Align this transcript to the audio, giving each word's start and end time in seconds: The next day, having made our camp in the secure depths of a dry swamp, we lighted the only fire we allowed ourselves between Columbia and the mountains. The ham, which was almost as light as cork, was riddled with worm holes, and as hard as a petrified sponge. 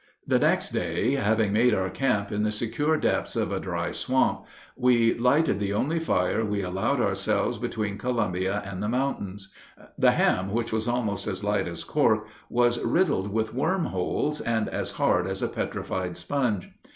The 0.25 0.39
next 0.39 0.69
day, 0.71 1.11
having 1.11 1.53
made 1.53 1.75
our 1.75 1.91
camp 1.91 2.31
in 2.31 2.41
the 2.41 2.51
secure 2.51 2.97
depths 2.97 3.35
of 3.35 3.51
a 3.51 3.59
dry 3.59 3.91
swamp, 3.91 4.45
we 4.75 5.13
lighted 5.13 5.59
the 5.59 5.73
only 5.73 5.99
fire 5.99 6.43
we 6.43 6.63
allowed 6.63 6.99
ourselves 6.99 7.59
between 7.59 7.99
Columbia 7.99 8.63
and 8.65 8.81
the 8.81 8.89
mountains. 8.89 9.53
The 9.99 10.13
ham, 10.13 10.51
which 10.53 10.73
was 10.73 10.87
almost 10.87 11.27
as 11.27 11.43
light 11.43 11.67
as 11.67 11.83
cork, 11.83 12.25
was 12.49 12.83
riddled 12.83 13.31
with 13.31 13.53
worm 13.53 13.85
holes, 13.85 14.41
and 14.41 14.67
as 14.69 14.93
hard 14.93 15.27
as 15.27 15.43
a 15.43 15.47
petrified 15.47 16.17
sponge. 16.17 16.71